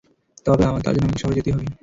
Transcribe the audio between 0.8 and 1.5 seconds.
তার জন্য আমাকে শহরে যেতে